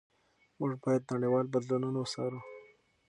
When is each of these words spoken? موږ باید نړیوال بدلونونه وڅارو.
موږ 0.57 0.71
باید 0.83 1.09
نړیوال 1.13 1.45
بدلونونه 1.53 1.97
وڅارو. 2.01 2.39